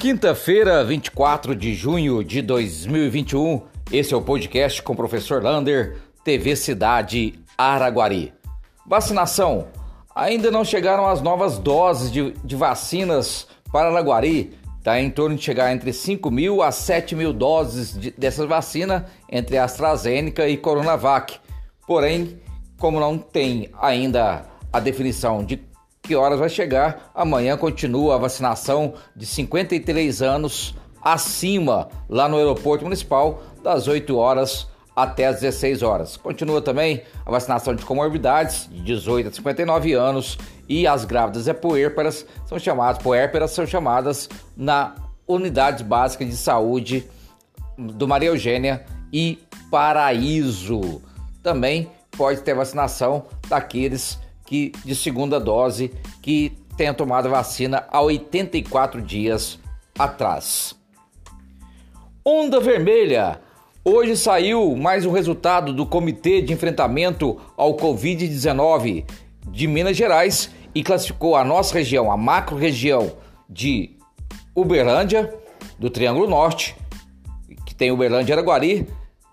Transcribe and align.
Quinta-feira, 0.00 0.84
24 0.84 1.56
de 1.56 1.74
junho 1.74 2.22
de 2.22 2.40
2021. 2.40 3.62
Esse 3.90 4.14
é 4.14 4.16
o 4.16 4.22
podcast 4.22 4.80
com 4.80 4.92
o 4.92 4.96
professor 4.96 5.42
Lander, 5.42 5.96
TV 6.22 6.54
Cidade 6.54 7.34
Araguari. 7.58 8.32
Vacinação. 8.86 9.66
Ainda 10.14 10.52
não 10.52 10.64
chegaram 10.64 11.08
as 11.08 11.20
novas 11.20 11.58
doses 11.58 12.12
de, 12.12 12.30
de 12.44 12.54
vacinas 12.54 13.48
para 13.72 13.88
Araguari. 13.88 14.56
Está 14.78 15.00
em 15.00 15.10
torno 15.10 15.34
de 15.34 15.42
chegar 15.42 15.72
entre 15.72 15.92
5 15.92 16.30
mil 16.30 16.62
a 16.62 16.70
7 16.70 17.16
mil 17.16 17.32
doses 17.32 17.98
de, 17.98 18.12
dessas 18.12 18.48
vacinas 18.48 19.02
entre 19.28 19.58
AstraZeneca 19.58 20.48
e 20.48 20.56
Coronavac. 20.56 21.40
Porém, 21.88 22.40
como 22.78 23.00
não 23.00 23.18
tem 23.18 23.68
ainda 23.80 24.46
a 24.72 24.78
definição 24.78 25.44
de 25.44 25.56
que 26.08 26.16
horas 26.16 26.40
vai 26.40 26.48
chegar. 26.48 27.10
Amanhã 27.14 27.54
continua 27.56 28.14
a 28.14 28.18
vacinação 28.18 28.94
de 29.14 29.26
53 29.26 30.22
anos 30.22 30.74
acima 31.02 31.88
lá 32.08 32.26
no 32.26 32.38
aeroporto 32.38 32.82
municipal 32.82 33.42
das 33.62 33.86
8 33.86 34.16
horas 34.16 34.66
até 34.96 35.26
as 35.26 35.40
16 35.40 35.82
horas. 35.82 36.16
Continua 36.16 36.62
também 36.62 37.02
a 37.26 37.30
vacinação 37.30 37.74
de 37.74 37.84
comorbidades 37.84 38.68
de 38.72 38.80
18 38.80 39.28
a 39.28 39.32
59 39.32 39.92
anos 39.92 40.38
e 40.66 40.86
as 40.86 41.04
grávidas 41.04 41.46
e 41.46 41.52
puérperas 41.52 42.26
são 42.46 42.58
chamadas 42.58 43.02
puérperas 43.02 43.50
são 43.50 43.66
chamadas 43.66 44.28
na 44.56 44.94
unidades 45.26 45.82
básicas 45.82 46.26
de 46.26 46.36
saúde 46.36 47.06
do 47.76 48.08
Maria 48.08 48.30
Eugênia 48.30 48.84
e 49.12 49.38
Paraíso. 49.70 51.02
Também 51.42 51.90
pode 52.16 52.40
ter 52.40 52.54
vacinação 52.54 53.26
daqueles 53.46 54.18
que 54.48 54.72
de 54.82 54.96
segunda 54.96 55.38
dose 55.38 55.92
que 56.22 56.56
tenha 56.74 56.94
tomado 56.94 57.28
vacina 57.28 57.84
há 57.90 58.00
84 58.00 59.02
dias 59.02 59.58
atrás. 59.98 60.74
Onda 62.24 62.58
Vermelha. 62.58 63.40
Hoje 63.84 64.16
saiu 64.16 64.74
mais 64.74 65.04
um 65.04 65.12
resultado 65.12 65.72
do 65.72 65.84
Comitê 65.84 66.40
de 66.40 66.54
Enfrentamento 66.54 67.38
ao 67.58 67.76
Covid-19 67.76 69.04
de 69.50 69.66
Minas 69.66 69.96
Gerais 69.96 70.50
e 70.74 70.82
classificou 70.82 71.36
a 71.36 71.44
nossa 71.44 71.74
região, 71.74 72.10
a 72.10 72.16
macro-região 72.16 73.12
de 73.48 73.96
Uberlândia, 74.54 75.34
do 75.78 75.90
Triângulo 75.90 76.26
Norte, 76.26 76.74
que 77.66 77.74
tem 77.74 77.90
Uberlândia 77.90 78.32
e 78.32 78.34
Araguari, 78.34 78.88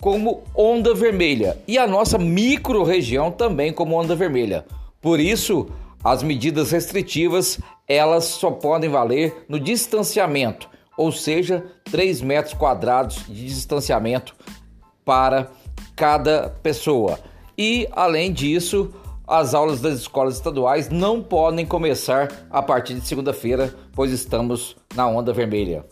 como 0.00 0.44
onda 0.54 0.94
vermelha 0.94 1.58
e 1.66 1.78
a 1.78 1.86
nossa 1.86 2.18
micro-região 2.18 3.30
também 3.30 3.72
como 3.72 3.98
onda 3.98 4.14
vermelha. 4.14 4.66
Por 5.08 5.20
isso, 5.20 5.66
as 6.04 6.22
medidas 6.22 6.70
restritivas 6.70 7.58
elas 7.88 8.24
só 8.24 8.50
podem 8.50 8.90
valer 8.90 9.46
no 9.48 9.58
distanciamento, 9.58 10.68
ou 10.98 11.10
seja, 11.10 11.64
3 11.84 12.20
metros 12.20 12.52
quadrados 12.52 13.24
de 13.26 13.46
distanciamento 13.46 14.36
para 15.06 15.50
cada 15.96 16.50
pessoa. 16.62 17.18
E 17.56 17.88
além 17.92 18.34
disso, 18.34 18.92
as 19.26 19.54
aulas 19.54 19.80
das 19.80 19.98
escolas 19.98 20.34
estaduais 20.34 20.90
não 20.90 21.22
podem 21.22 21.64
começar 21.64 22.46
a 22.50 22.60
partir 22.60 22.92
de 22.92 23.06
segunda-feira, 23.06 23.74
pois 23.94 24.12
estamos 24.12 24.76
na 24.94 25.08
onda 25.08 25.32
vermelha. 25.32 25.86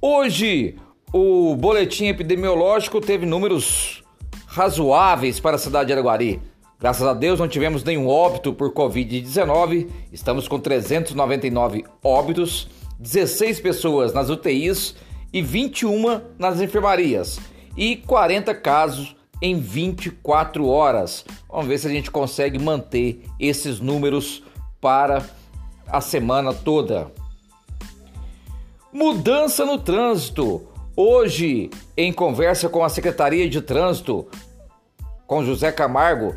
Hoje, 0.00 0.76
o 1.12 1.56
boletim 1.56 2.06
epidemiológico 2.06 3.00
teve 3.00 3.26
números 3.26 4.04
razoáveis 4.46 5.40
para 5.40 5.56
a 5.56 5.58
cidade 5.58 5.88
de 5.88 5.94
Araguari. 5.94 6.40
Graças 6.80 7.04
a 7.04 7.12
Deus 7.12 7.40
não 7.40 7.48
tivemos 7.48 7.82
nenhum 7.82 8.06
óbito 8.06 8.52
por 8.52 8.72
Covid-19, 8.72 9.88
estamos 10.12 10.46
com 10.46 10.60
399 10.60 11.84
óbitos, 12.04 12.68
16 13.00 13.58
pessoas 13.58 14.12
nas 14.12 14.30
UTIs 14.30 14.94
e 15.32 15.42
21 15.42 16.20
nas 16.38 16.60
enfermarias 16.60 17.40
e 17.76 17.96
40 17.96 18.54
casos 18.54 19.16
em 19.42 19.58
24 19.58 20.68
horas. 20.68 21.24
Vamos 21.48 21.66
ver 21.66 21.78
se 21.78 21.88
a 21.88 21.90
gente 21.90 22.12
consegue 22.12 22.60
manter 22.60 23.24
esses 23.40 23.80
números 23.80 24.44
para 24.80 25.28
a 25.88 26.00
semana 26.00 26.54
toda. 26.54 27.10
Mudança 28.92 29.64
no 29.64 29.78
trânsito. 29.78 30.62
Hoje, 30.94 31.70
em 31.96 32.12
conversa 32.12 32.68
com 32.68 32.84
a 32.84 32.88
Secretaria 32.88 33.48
de 33.48 33.60
Trânsito, 33.60 34.26
com 35.26 35.44
José 35.44 35.70
Camargo, 35.70 36.34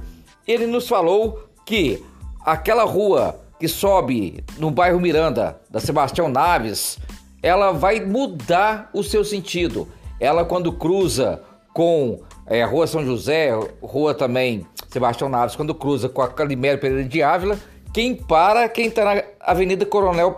ele 0.47 0.67
nos 0.67 0.87
falou 0.87 1.43
que 1.65 2.03
aquela 2.45 2.83
rua 2.83 3.39
que 3.59 3.67
sobe 3.67 4.43
no 4.57 4.71
bairro 4.71 4.99
Miranda, 4.99 5.61
da 5.69 5.79
Sebastião 5.79 6.27
Naves, 6.27 6.97
ela 7.43 7.71
vai 7.71 7.99
mudar 7.99 8.89
o 8.93 9.03
seu 9.03 9.23
sentido. 9.23 9.87
Ela, 10.19 10.43
quando 10.43 10.71
cruza 10.73 11.41
com 11.73 12.21
é, 12.47 12.63
a 12.63 12.67
Rua 12.67 12.87
São 12.87 13.05
José, 13.05 13.51
Rua 13.81 14.13
também 14.13 14.65
Sebastião 14.89 15.29
Naves, 15.29 15.55
quando 15.55 15.75
cruza 15.75 16.09
com 16.09 16.21
a 16.21 16.27
Calimero 16.27 16.79
Pereira 16.79 17.03
de 17.03 17.21
Ávila, 17.21 17.57
quem 17.93 18.15
para, 18.15 18.67
quem 18.67 18.87
está 18.87 19.05
na 19.05 19.23
Avenida 19.39 19.85
Coronel 19.85 20.35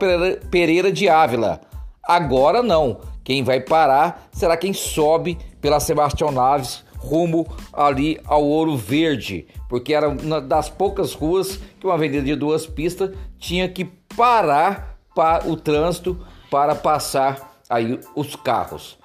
Pereira 0.50 0.92
de 0.92 1.08
Ávila. 1.08 1.62
Agora 2.04 2.62
não. 2.62 3.00
Quem 3.24 3.42
vai 3.42 3.62
parar 3.62 4.28
será 4.34 4.58
quem 4.58 4.74
sobe 4.74 5.38
pela 5.62 5.80
Sebastião 5.80 6.32
Naves 6.32 6.84
rumo 7.04 7.46
ali 7.72 8.20
ao 8.26 8.44
Ouro 8.44 8.78
Verde, 8.78 9.46
porque 9.68 9.94
era 9.94 10.08
uma 10.08 10.40
das 10.40 10.70
poucas 10.70 11.14
ruas 11.14 11.60
que 11.80 11.86
uma 11.86 11.96
avenida 11.96 12.24
de 12.24 12.36
duas 12.36 12.66
pistas 12.66 13.12
tinha 13.38 13.68
que 13.68 13.86
parar 14.16 14.98
para 15.14 15.48
o 15.48 15.58
trânsito 15.58 16.18
para 16.50 16.74
passar 16.74 17.60
aí 17.70 18.00
os 18.16 18.36
carros. 18.36 18.98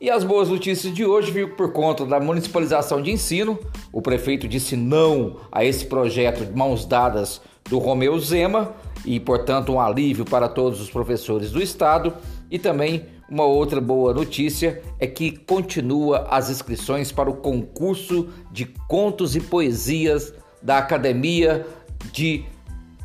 E 0.00 0.10
as 0.10 0.24
boas 0.24 0.48
notícias 0.48 0.92
de 0.92 1.04
hoje 1.04 1.30
viu 1.30 1.50
por 1.54 1.72
conta 1.72 2.04
da 2.04 2.18
municipalização 2.18 3.00
de 3.00 3.10
ensino. 3.10 3.58
O 3.92 4.02
prefeito 4.02 4.48
disse 4.48 4.76
não 4.76 5.36
a 5.52 5.64
esse 5.64 5.86
projeto 5.86 6.44
de 6.44 6.52
mãos 6.52 6.84
dadas 6.84 7.40
do 7.70 7.78
Romeu 7.78 8.18
Zema 8.18 8.74
e, 9.04 9.20
portanto, 9.20 9.72
um 9.72 9.80
alívio 9.80 10.24
para 10.24 10.48
todos 10.48 10.80
os 10.80 10.90
professores 10.90 11.52
do 11.52 11.62
estado 11.62 12.12
e 12.50 12.58
também 12.58 13.06
uma 13.28 13.44
outra 13.44 13.80
boa 13.80 14.12
notícia 14.12 14.82
é 14.98 15.06
que 15.06 15.36
continua 15.36 16.26
as 16.30 16.50
inscrições 16.50 17.10
para 17.10 17.30
o 17.30 17.36
concurso 17.36 18.28
de 18.50 18.66
contos 18.88 19.34
e 19.34 19.40
poesias 19.40 20.32
da 20.62 20.78
Academia 20.78 21.66
de 22.12 22.44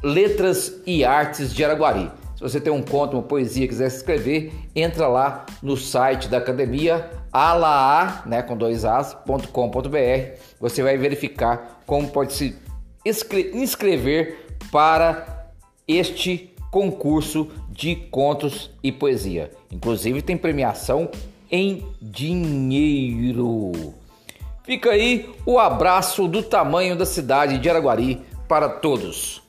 Letras 0.03 0.81
e 0.85 1.03
Artes 1.03 1.53
de 1.53 1.63
Araguari. 1.63 2.11
Se 2.35 2.41
você 2.41 2.61
tem 2.61 2.71
um 2.71 2.81
conto, 2.81 3.17
uma 3.17 3.23
poesia, 3.23 3.67
quiser 3.67 3.89
se 3.89 3.97
inscrever, 3.97 4.53
entra 4.73 5.07
lá 5.07 5.45
no 5.61 5.75
site 5.75 6.29
da 6.29 6.37
academia 6.37 7.09
alaa, 7.33 8.23
né, 8.25 8.41
com 8.41 8.55
dois 8.55 8.85
as.com.br. 8.85 10.39
Você 10.59 10.81
vai 10.81 10.97
verificar 10.97 11.81
como 11.85 12.07
pode 12.09 12.33
se 12.33 12.55
inscrever 13.05 14.57
para 14.71 15.51
este 15.87 16.55
concurso 16.71 17.47
de 17.69 17.95
contos 17.95 18.69
e 18.83 18.91
poesia. 18.91 19.51
Inclusive 19.71 20.21
tem 20.21 20.37
premiação 20.37 21.09
em 21.51 21.85
dinheiro. 22.01 23.93
Fica 24.63 24.91
aí 24.91 25.29
o 25.45 25.57
abraço 25.57 26.27
do 26.27 26.43
tamanho 26.43 26.95
da 26.95 27.05
cidade 27.05 27.57
de 27.57 27.69
Araguari 27.69 28.21
para 28.47 28.69
todos. 28.69 29.41